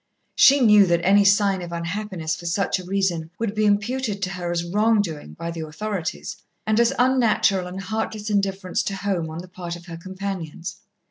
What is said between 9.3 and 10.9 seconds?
the part of her companions.